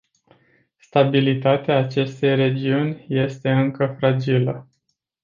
[0.77, 4.69] Stabilitatea acestei regiuni este încă fragilă.